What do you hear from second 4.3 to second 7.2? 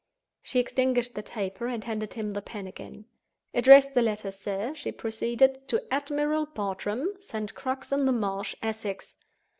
sir," she proceeded, "to _Admiral Bartram,